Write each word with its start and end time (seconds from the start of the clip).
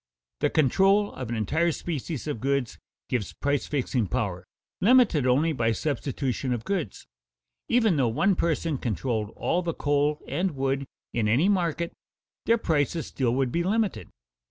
The 0.39 0.49
control 0.49 1.13
of 1.13 1.29
an 1.29 1.35
entire 1.35 1.71
species 1.71 2.25
of 2.25 2.39
goods 2.39 2.79
gives 3.07 3.33
price 3.33 3.67
fixing 3.67 4.07
power, 4.07 4.47
limited 4.79 5.27
only 5.27 5.53
by 5.53 5.73
substitution 5.73 6.53
of 6.53 6.63
goods. 6.65 7.05
Even 7.69 7.97
though 7.97 8.07
one 8.07 8.35
person 8.35 8.79
controlled 8.79 9.29
all 9.35 9.61
the 9.61 9.75
coal 9.75 10.19
and 10.27 10.55
wood 10.55 10.87
in 11.13 11.27
any 11.27 11.47
market, 11.47 11.93
their 12.47 12.57
prices 12.57 13.05
still 13.05 13.35
would 13.35 13.51
be 13.51 13.61
limited. 13.61 14.09